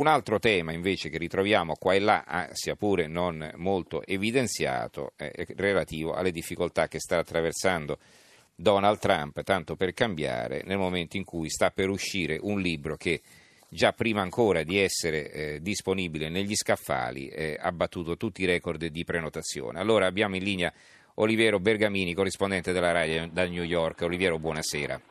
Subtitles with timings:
[0.00, 5.12] Un altro tema invece che ritroviamo qua e là, ah, sia pure non molto evidenziato,
[5.14, 7.98] è relativo alle difficoltà che sta attraversando
[8.54, 13.20] Donald Trump, tanto per cambiare, nel momento in cui sta per uscire un libro che
[13.68, 18.82] già prima ancora di essere eh, disponibile negli scaffali eh, ha battuto tutti i record
[18.86, 19.80] di prenotazione.
[19.80, 20.72] Allora abbiamo in linea
[21.16, 24.00] Oliviero Bergamini, corrispondente della RAI da New York.
[24.00, 25.09] Oliviero, buonasera.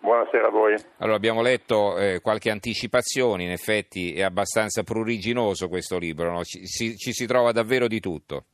[0.00, 0.74] Buonasera a voi.
[0.98, 6.44] Allora, abbiamo letto eh, qualche anticipazione, in effetti è abbastanza pruriginoso questo libro, no?
[6.44, 8.44] ci, si, ci, si trova davvero di tutto.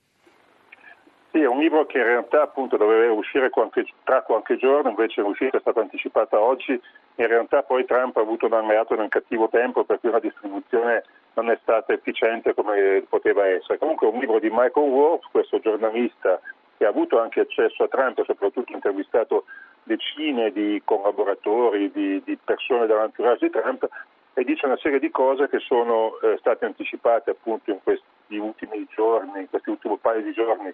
[1.32, 5.20] Sì, è un libro che in realtà appunto doveva uscire qualche, tra qualche giorno, invece
[5.20, 6.80] l'uscita è stata anticipata oggi,
[7.16, 11.02] in realtà poi Trump ha avuto un alleato nel cattivo tempo per cui la distribuzione
[11.34, 13.78] non è stata efficiente come poteva essere.
[13.78, 16.40] Comunque è un libro di Michael Wolff, questo giornalista
[16.76, 19.44] che ha avuto anche accesso a Trump e soprattutto intervistato
[19.84, 23.88] decine di collaboratori, di, di persone dell'entourage di Trump
[24.34, 28.86] e dice una serie di cose che sono eh, state anticipate appunto in questi ultimi
[28.94, 30.72] giorni, in questi ultimi paio di giorni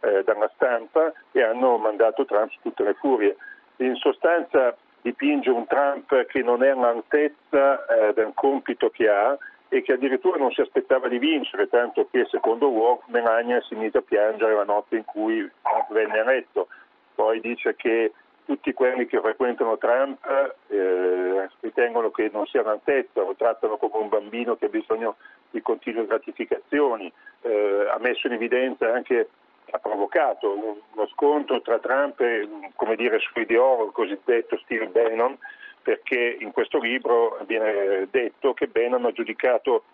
[0.00, 3.36] eh, dalla stampa e hanno mandato Trump su tutte le furie.
[3.76, 9.38] In sostanza dipinge un Trump che non è all'altezza eh, del compito che ha
[9.70, 13.98] e che addirittura non si aspettava di vincere, tanto che secondo Wolf Melania si mise
[13.98, 15.48] a piangere la notte in cui
[15.90, 16.68] venne eletto.
[17.14, 18.12] Poi dice che
[18.48, 20.24] tutti quelli che frequentano Trump
[20.68, 25.16] eh, ritengono che non sia all'altezza, lo trattano come un bambino che ha bisogno
[25.50, 29.28] di continue gratificazioni, eh, ha messo in evidenza anche,
[29.70, 35.36] ha provocato uno scontro tra Trump e come dire, suo ideologo, il cosiddetto Steve Bannon,
[35.82, 39.84] perché in questo libro viene detto che Bannon ha giudicato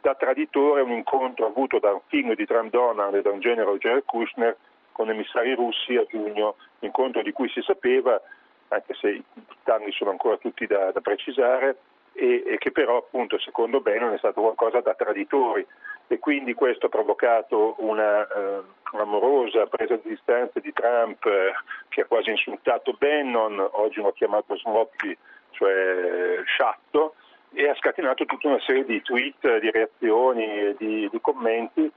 [0.00, 3.78] da traditore un incontro avuto da un figlio di Trump Donald e da un generale
[3.78, 4.56] Jared Kushner
[4.98, 8.20] con emissari russi a giugno, incontro di cui si sapeva,
[8.66, 9.24] anche se i
[9.62, 11.76] danni sono ancora tutti da, da precisare,
[12.14, 15.64] e, e, che però appunto secondo Bannon è stato qualcosa da traditori.
[16.08, 21.54] E quindi questo ha provocato una, uh, un'amorosa presa di distanza di Trump uh,
[21.88, 25.16] che ha quasi insultato Bannon, oggi l'ho chiamato sloppy,
[25.50, 27.14] cioè sciatto,
[27.52, 31.88] e ha scatenato tutta una serie di tweet, di reazioni, di, di commenti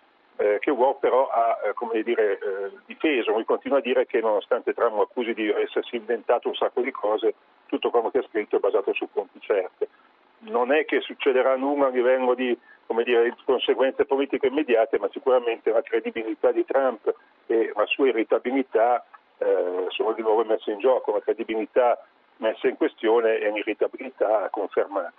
[0.42, 4.74] eh, che War però ha eh, dire, eh, difeso, lui continua a dire che nonostante
[4.74, 7.36] Trump accusi di essersi inventato un sacco di cose,
[7.68, 9.88] tutto quello che ha scritto è basato su fonti certe.
[10.40, 12.58] Non è che succederà nulla a livello di
[13.04, 17.14] dire, conseguenze politiche immediate, ma sicuramente la credibilità di Trump
[17.46, 19.06] e la sua irritabilità
[19.38, 22.04] eh, sono di nuovo messe in gioco, la credibilità
[22.38, 25.14] messa in questione e l'irritabilità confermata.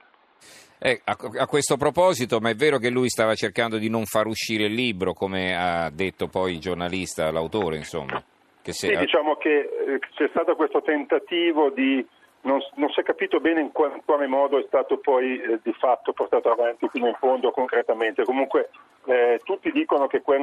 [0.84, 4.26] Eh, a, a, questo proposito, ma è vero che lui stava cercando di non far
[4.26, 8.20] uscire il libro, come ha detto poi il giornalista, l'autore, insomma?
[8.60, 8.88] Che se...
[8.88, 12.04] Sì, diciamo che eh, c'è stato questo tentativo di...
[12.40, 16.12] Non, non si è capito bene in quale, modo è stato poi eh, di fatto
[16.12, 18.24] portato avanti fino in fondo concretamente.
[18.24, 18.70] Comunque
[19.04, 20.42] eh, tutti dicono che quel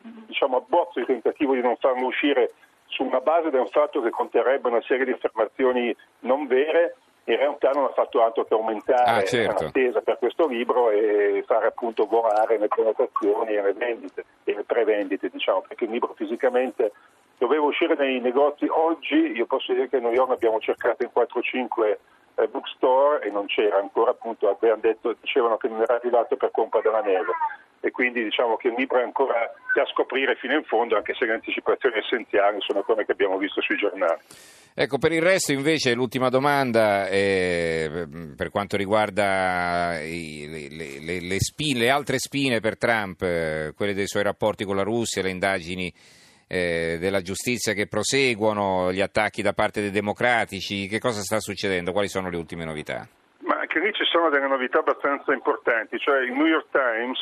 [0.00, 2.52] diciamo, abbozzo di tentativo di non farlo uscire
[2.86, 6.94] su una base del fatto che conterrebbe una serie di affermazioni non vere
[7.32, 9.64] in realtà non ha fatto altro che aumentare ah, certo.
[9.64, 14.64] l'attesa per questo libro e fare appunto volare le prenotazioni e le vendite e le
[14.64, 16.92] prevendite, diciamo, perché il libro fisicamente
[17.36, 21.10] doveva uscire nei negozi oggi, io posso dire che a New York abbiamo cercato in
[21.14, 21.96] 4-5
[22.36, 26.80] eh, bookstore e non c'era ancora, appunto, detto, dicevano che non era arrivato per colpa
[26.80, 27.32] della neve
[27.80, 31.24] e quindi diciamo che il libro è ancora da scoprire fino in fondo, anche se
[31.26, 34.20] le anticipazioni essenziali sono quelle che abbiamo visto sui giornali.
[34.74, 38.06] Ecco, per il resto invece l'ultima domanda eh,
[38.36, 43.94] per quanto riguarda i, le, le, le, spine, le, altre spine per Trump, eh, quelle
[43.94, 45.92] dei suoi rapporti con la Russia, le indagini
[46.46, 51.92] eh, della giustizia che proseguono, gli attacchi da parte dei democratici, che cosa sta succedendo?
[51.92, 53.06] Quali sono le ultime novità?
[53.40, 57.18] Ma anche lì ci sono delle novità abbastanza importanti, cioè il New York Times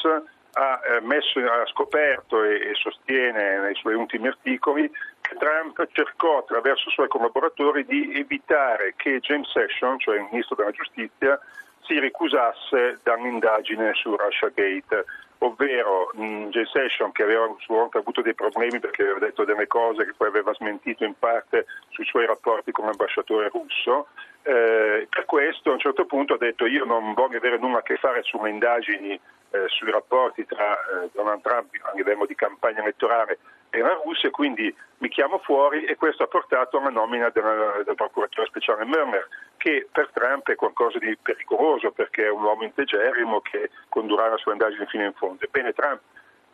[0.58, 4.90] ha, eh, messo, ha scoperto e, sostiene nei suoi ultimi articoli
[5.20, 10.56] che Trump cercò attraverso i suoi collaboratori di evitare che James Sessions, cioè il ministro
[10.56, 11.38] della giustizia,
[11.82, 15.04] si ricusasse dall'indagine su Russiagate,
[15.38, 19.44] ovvero mh, James Sessions che aveva a sua volta avuto dei problemi perché aveva detto
[19.44, 24.08] delle cose che poi aveva smentito in parte sui suoi rapporti con l'ambasciatore russo.
[24.42, 27.82] Eh, per questo a un certo punto ha detto io non voglio avere nulla a
[27.82, 29.20] che fare sulle indagini
[29.50, 33.38] eh, sui rapporti tra eh, Donald Trump a livello di campagna elettorale
[33.70, 37.94] e la Russia, quindi mi chiamo fuori e questo ha portato alla nomina del, del
[37.94, 43.40] procuratore speciale Murner, che per Trump è qualcosa di pericoloso perché è un uomo integerrimo
[43.40, 45.44] che condurrà la sua indagine fino in fondo.
[45.44, 46.00] Ebbene, Trump,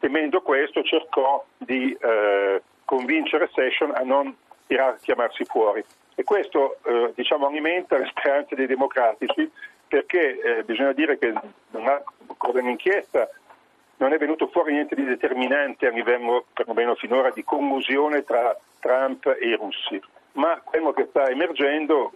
[0.00, 4.34] temendo questo, cercò di eh, convincere Session a non
[4.66, 5.84] tirar, chiamarsi fuori
[6.14, 9.50] e questo eh, diciamo, alimenta le speranze dei democratici
[9.92, 11.34] perché eh, bisogna dire che
[12.38, 13.28] con un'inchiesta
[13.98, 19.26] non è venuto fuori niente di determinante a livello, perlomeno finora, di collusione tra Trump
[19.26, 20.00] e i russi,
[20.32, 22.10] ma quello che sta emergendo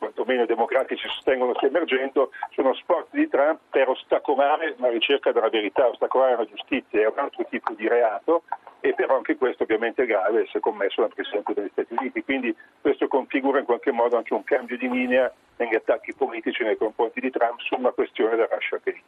[0.00, 5.50] quantomeno i democratici sostengono stia emergendo, sono sforzi di Trump per ostacolare la ricerca della
[5.50, 8.44] verità, ostacolare la giustizia, è un altro tipo di reato
[8.80, 12.24] e però anche questo ovviamente è grave se commesso dal Presidente degli Stati Uniti.
[12.24, 16.78] Quindi questo configura in qualche modo anche un cambio di linea negli attacchi politici nei
[16.78, 19.02] confronti di Trump su una questione del Russia Gate.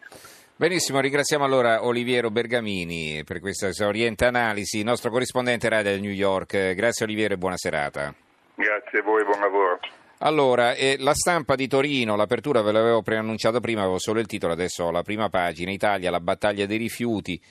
[0.54, 6.12] Benissimo, ringraziamo allora Oliviero Bergamini per questa esauriente analisi, il nostro corrispondente radio del New
[6.12, 6.74] York.
[6.74, 8.14] Grazie Oliviero e buona serata.
[8.54, 9.80] Grazie a voi, buon lavoro.
[10.24, 14.52] Allora, eh, la stampa di Torino, l'apertura ve l'avevo preannunciato prima, avevo solo il titolo,
[14.52, 17.42] adesso ho la prima pagina, Italia, la battaglia dei rifiuti.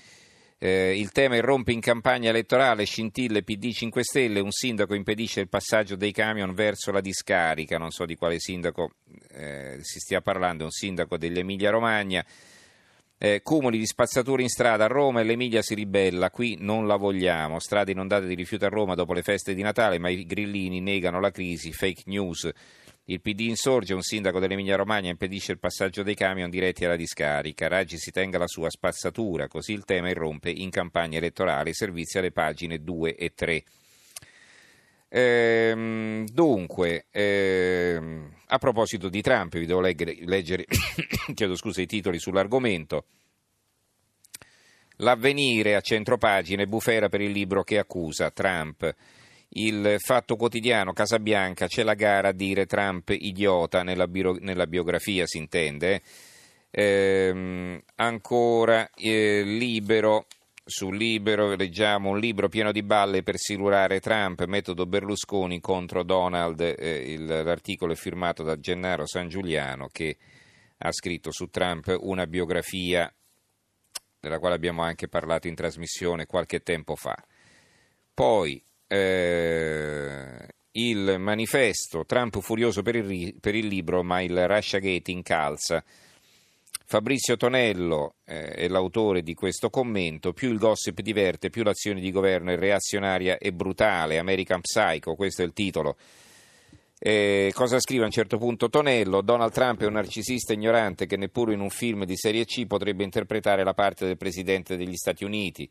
[0.57, 5.49] Eh, il tema irrompe in campagna elettorale, scintille PD 5 Stelle, un sindaco impedisce il
[5.49, 8.91] passaggio dei camion verso la discarica, non so di quale sindaco
[9.31, 12.25] eh, si stia parlando, un sindaco dell'Emilia Romagna.
[13.23, 16.95] Eh, cumuli di spazzature in strada a Roma e l'Emilia si ribella, qui non la
[16.95, 17.59] vogliamo.
[17.59, 21.19] Strade inondate di rifiuti a Roma dopo le feste di Natale, ma i grillini negano
[21.19, 22.49] la crisi, fake news.
[23.03, 27.67] Il PD insorge, un sindaco dell'Emilia Romagna impedisce il passaggio dei camion diretti alla discarica.
[27.67, 32.31] Raggi si tenga la sua spazzatura, così il tema irrompe in campagna elettorale, servizi alle
[32.31, 33.63] pagine 2 e 3.
[35.13, 40.65] Ehm, dunque, ehm, a proposito di Trump, vi devo leggere, leggere
[41.35, 43.05] chiedo scusa, i titoli sull'argomento.
[44.97, 48.95] L'avvenire a centropagine, bufera per il libro che accusa Trump.
[49.49, 55.25] Il fatto quotidiano, Casabianca, c'è la gara a dire Trump idiota nella, bio, nella biografia,
[55.25, 56.01] si intende.
[56.69, 60.27] Ehm, ancora eh, libero,
[60.63, 66.59] sul Libero leggiamo un libro pieno di balle per silurare Trump, metodo Berlusconi contro Donald.
[66.61, 70.17] Eh, il, l'articolo è firmato da Gennaro San Giuliano che
[70.77, 73.11] ha scritto su Trump una biografia
[74.19, 77.15] della quale abbiamo anche parlato in trasmissione qualche tempo fa.
[78.13, 85.11] Poi eh, il manifesto, Trump furioso per il, per il libro, ma il Russia Gate
[85.11, 85.83] incalza.
[86.91, 92.11] Fabrizio Tonello eh, è l'autore di questo commento, più il gossip diverte, più l'azione di
[92.11, 95.95] governo è reazionaria e brutale, American Psycho, questo è il titolo.
[96.99, 99.21] Eh, cosa scrive a un certo punto Tonello?
[99.21, 103.05] Donald Trump è un narcisista ignorante che neppure in un film di serie C potrebbe
[103.05, 105.69] interpretare la parte del Presidente degli Stati Uniti.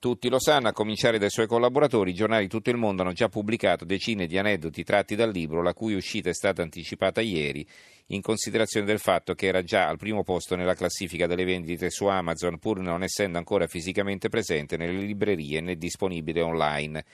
[0.00, 3.12] Tutti lo sanno, a cominciare dai suoi collaboratori, i giornali di tutto il mondo hanno
[3.12, 7.68] già pubblicato decine di aneddoti tratti dal libro, la cui uscita è stata anticipata ieri,
[8.06, 12.06] in considerazione del fatto che era già al primo posto nella classifica delle vendite su
[12.06, 17.04] Amazon, pur non essendo ancora fisicamente presente nelle librerie né disponibile online.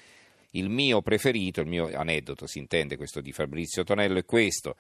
[0.51, 4.77] Il mio preferito, il mio aneddoto, si intende questo di Fabrizio Tonello, è questo.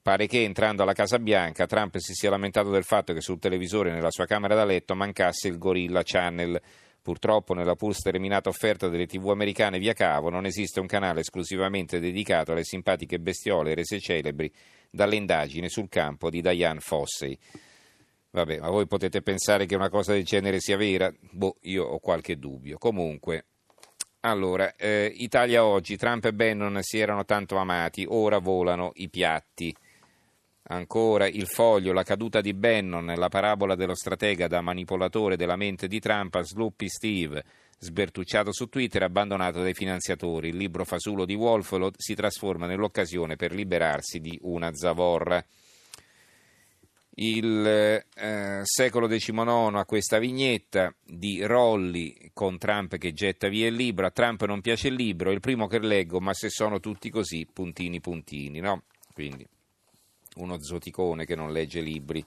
[0.00, 3.92] Pare che entrando alla Casa Bianca Trump si sia lamentato del fatto che sul televisore
[3.92, 6.58] nella sua camera da letto mancasse il Gorilla Channel
[7.02, 11.98] Purtroppo nella pur sterminata offerta delle tv americane via cavo non esiste un canale esclusivamente
[11.98, 14.52] dedicato alle simpatiche bestiole rese celebri
[14.90, 17.38] dalle indagini sul campo di Diane Fossey.
[18.32, 21.12] Vabbè, ma voi potete pensare che una cosa del genere sia vera?
[21.30, 22.78] Boh, io ho qualche dubbio.
[22.78, 23.46] Comunque,
[24.20, 29.74] allora, eh, Italia oggi, Trump e Bannon si erano tanto amati, ora volano i piatti.
[30.72, 35.88] Ancora il foglio, la caduta di Bannon, la parabola dello stratega da manipolatore della mente
[35.88, 37.42] di Trump a Sloppy Steve,
[37.76, 40.50] sbertucciato su Twitter abbandonato dai finanziatori.
[40.50, 45.44] Il libro fasulo di Wolf si trasforma nell'occasione per liberarsi di una zavorra.
[47.16, 53.74] Il eh, secolo XIX ha questa vignetta di Rolli con Trump che getta via il
[53.74, 54.06] libro.
[54.06, 57.10] A Trump non piace il libro, è il primo che leggo, ma se sono tutti
[57.10, 58.84] così, puntini puntini, no?
[59.12, 59.44] Quindi
[60.40, 62.24] uno zoticone che non legge libri.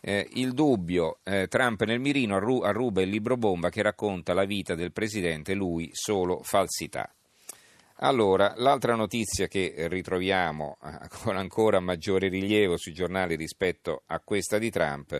[0.00, 4.74] Eh, il dubbio, eh, Trump nel mirino arruba il libro bomba che racconta la vita
[4.74, 7.10] del presidente, lui solo falsità.
[7.98, 14.58] Allora, l'altra notizia che ritroviamo eh, con ancora maggiore rilievo sui giornali rispetto a questa
[14.58, 15.18] di Trump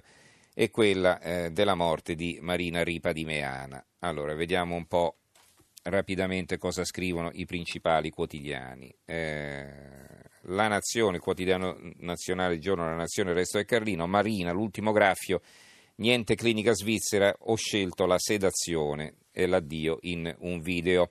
[0.53, 3.85] è quella eh, della morte di Marina Ripa di Meana.
[4.01, 5.17] Allora, vediamo un po'
[5.85, 8.95] rapidamente cosa scrivono i principali quotidiani.
[9.05, 10.14] Eh,
[10.47, 14.93] la Nazione, il quotidiano nazionale, il giorno della Nazione, il resto del Carlino, Marina, l'ultimo
[14.93, 15.41] graffio,
[15.97, 21.11] niente clinica svizzera, ho scelto la sedazione e l'addio in un video.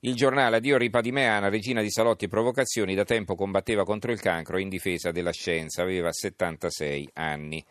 [0.00, 4.12] Il giornale Addio Ripa di Meana, regina di salotti e provocazioni, da tempo combatteva contro
[4.12, 7.64] il cancro in difesa della scienza, aveva 76 anni.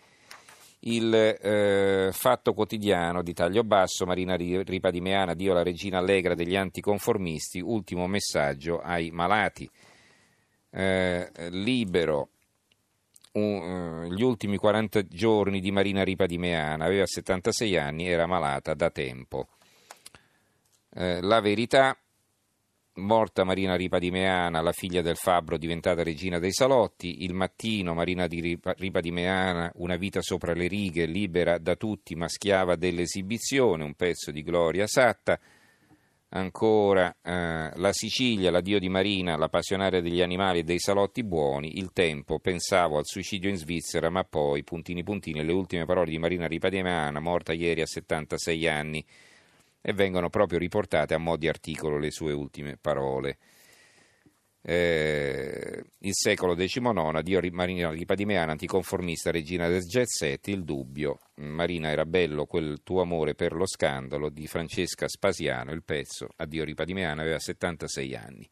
[0.85, 6.33] Il eh, fatto quotidiano di taglio basso, Marina Ripa di Meana, Dio la regina allegra
[6.33, 9.69] degli anticonformisti, ultimo messaggio ai malati
[10.73, 12.29] eh, libero
[13.33, 18.73] uh, gli ultimi 40 giorni di Marina Ripa di Meana, aveva 76 anni, era malata
[18.73, 19.47] da tempo.
[20.95, 21.95] Eh, la verità,
[22.95, 27.93] morta Marina Ripa di Meana, la figlia del fabbro diventata regina dei salotti, il mattino
[27.93, 32.27] Marina di Ripa, Ripa di Meana, una vita sopra le righe, libera da tutti ma
[32.27, 35.39] schiava dell'esibizione, un pezzo di Gloria Satta,
[36.35, 41.77] Ancora eh, la Sicilia, l'addio di Marina, la passionaria degli animali e dei salotti buoni,
[41.77, 46.17] il tempo, pensavo al suicidio in Svizzera, ma poi, puntini puntini, le ultime parole di
[46.17, 49.05] Marina Ripadiemana, morta ieri a 76 anni,
[49.79, 53.37] e vengono proprio riportate a mo' di articolo le sue ultime parole
[54.65, 61.89] eh, il secolo XIX, Dio Marina Ripadimeana, anticonformista, regina del jet set, il dubbio, Marina
[61.89, 67.21] era bello quel tuo amore per lo scandalo di Francesca Spasiano, il pezzo, Addio Ripadimeana,
[67.21, 68.49] aveva 76 anni.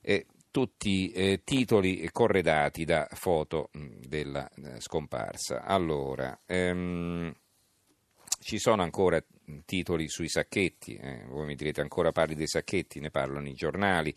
[0.00, 5.64] E tutti eh, titoli corredati da foto mh, della eh, scomparsa.
[5.64, 7.34] Allora, ehm,
[8.38, 9.20] ci sono ancora
[9.64, 14.14] titoli sui sacchetti, eh, voi mi direte ancora parli dei sacchetti, ne parlano i giornali.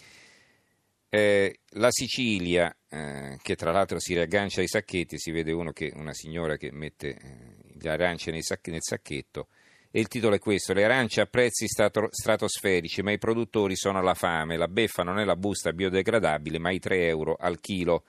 [1.12, 6.14] Eh, la Sicilia, eh, che tra l'altro si riaggancia ai sacchetti, si vede che, una
[6.14, 9.48] signora che mette eh, le arance sac- nel sacchetto,
[9.90, 13.98] e il titolo è questo: Le arance a prezzi strato- stratosferici, ma i produttori sono
[13.98, 14.56] alla fame.
[14.56, 18.04] La beffa non è la busta biodegradabile, ma i 3 euro al chilo.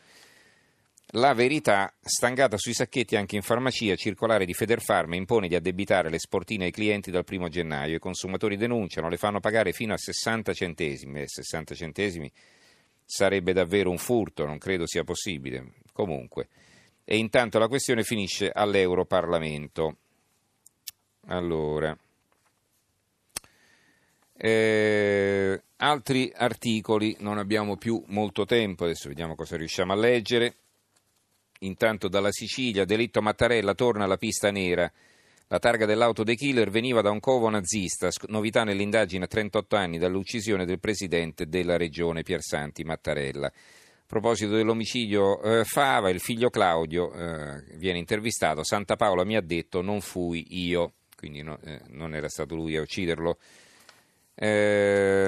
[1.15, 6.19] La verità, stangata sui sacchetti anche in farmacia, circolare di Federfarma impone di addebitare le
[6.19, 7.97] sportine ai clienti dal primo gennaio.
[7.97, 11.27] I consumatori denunciano, le fanno pagare fino a 60 centesimi.
[11.27, 12.31] 60 centesimi
[13.11, 15.73] sarebbe davvero un furto, non credo sia possibile.
[15.93, 16.49] Comunque.
[17.05, 19.97] E intanto la questione finisce all'Europarlamento.
[21.27, 21.97] Allora.
[24.37, 30.55] Eh, altri articoli, non abbiamo più molto tempo, adesso vediamo cosa riusciamo a leggere.
[31.63, 34.91] Intanto dalla Sicilia, delitto Mattarella torna alla pista nera.
[35.53, 39.99] La targa dell'auto dei killer veniva da un covo nazista, novità nell'indagine a 38 anni
[39.99, 43.49] dall'uccisione del presidente della regione Piersanti Mattarella.
[43.49, 43.53] A
[44.07, 49.83] proposito dell'omicidio eh, Fava, il figlio Claudio eh, viene intervistato, Santa Paola mi ha detto
[49.83, 53.37] non fui io, quindi no, eh, non era stato lui a ucciderlo.
[54.37, 55.20] Eh,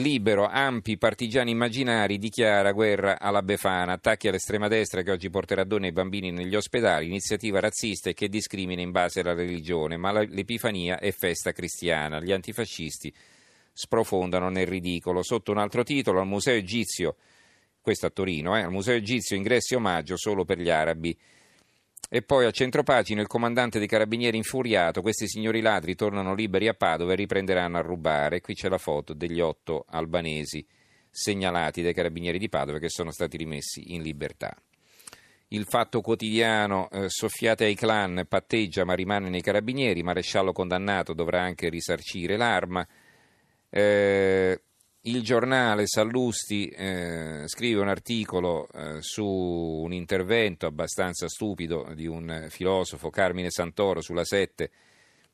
[0.00, 5.88] libero, ampi, partigiani immaginari, dichiara guerra alla Befana, attacchi all'estrema destra che oggi porterà donne
[5.88, 10.98] e bambini negli ospedali, iniziativa razzista e che discrimina in base alla religione, ma l'Epifania
[10.98, 12.20] è festa cristiana.
[12.20, 13.12] Gli antifascisti
[13.72, 15.22] sprofondano nel ridicolo.
[15.22, 17.16] Sotto un altro titolo, al Museo Egizio,
[17.80, 21.16] questo a Torino, eh, al Museo Egizio ingressi omaggio solo per gli arabi.
[22.08, 26.74] E poi a centropagina il comandante dei carabinieri infuriato, questi signori ladri tornano liberi a
[26.74, 28.40] Padova e riprenderanno a rubare.
[28.40, 30.66] Qui c'è la foto degli otto albanesi
[31.10, 34.54] segnalati dai carabinieri di Padova che sono stati rimessi in libertà.
[35.52, 41.42] Il fatto quotidiano, eh, soffiate ai clan, patteggia ma rimane nei carabinieri, maresciallo condannato dovrà
[41.42, 42.86] anche risarcire l'arma.
[43.68, 44.62] Eh,
[45.02, 52.46] il giornale Sallusti eh, scrive un articolo eh, su un intervento abbastanza stupido di un
[52.50, 54.70] filosofo, Carmine Santoro, sulla 7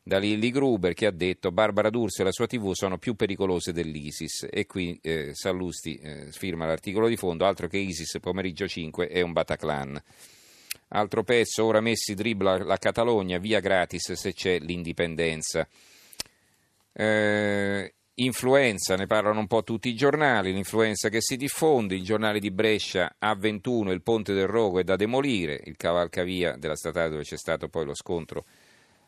[0.04, 3.72] da Lilly Gruber che ha detto Barbara D'Urso e la sua TV sono più pericolose
[3.72, 9.08] dell'ISIS e qui eh, Sallusti eh, firma l'articolo di fondo, altro che ISIS pomeriggio 5
[9.08, 10.00] è un Bataclan.
[10.90, 15.66] Altro pezzo, ora Messi dribbla la Catalogna, via gratis se c'è l'indipendenza.
[16.92, 22.40] Eh, Influenza, ne parlano un po' tutti i giornali, l'influenza che si diffonde, il giornale
[22.40, 27.24] di Brescia A21, il ponte del Rogo è da demolire, il cavalcavia della statale dove
[27.24, 28.46] c'è stato poi lo scontro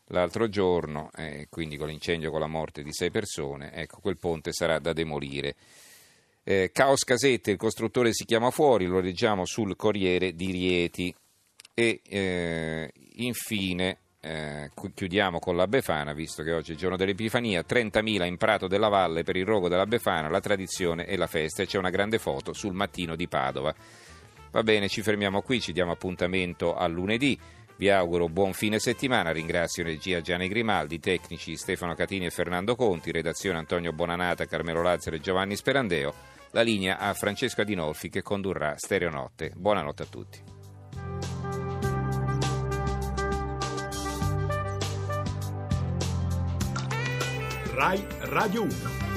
[0.09, 4.53] l'altro giorno, eh, quindi con l'incendio con la morte di sei persone, ecco quel ponte
[4.53, 5.57] sarà da demolire.
[6.45, 11.15] Eh, Caos Casette, il costruttore si chiama fuori, lo leggiamo sul Corriere di Rieti
[11.73, 17.65] e eh, infine eh, chiudiamo con la Befana, visto che oggi è il giorno dell'Epifania,
[17.67, 21.63] 30.000 in Prato della Valle per il rogo della Befana, la tradizione e la festa
[21.63, 23.75] e c'è una grande foto sul mattino di Padova.
[24.51, 27.39] Va bene, ci fermiamo qui, ci diamo appuntamento a lunedì.
[27.77, 32.75] Vi auguro buon fine settimana, ringrazio in regia Gianni Grimaldi, tecnici Stefano Catini e Fernando
[32.75, 36.13] Conti, redazione Antonio Bonanata, Carmelo Lazzaro e Giovanni Sperandeo,
[36.51, 39.53] la linea a Francesca Dinolfi che condurrà Stereonotte.
[39.55, 40.58] Buonanotte a tutti.
[47.79, 49.08] Rai Radio 1.